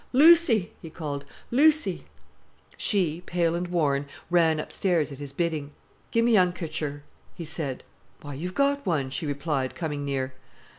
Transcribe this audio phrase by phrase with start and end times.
[0.13, 2.05] "Lucy," he called, "Lucy!"
[2.75, 5.73] She, pale and worn, ran upstairs at his bidding.
[6.11, 7.03] "Gi'e me a han'kercher,"
[7.35, 7.83] he said.
[8.23, 10.33] "Why, you've got one," she replied, coming near.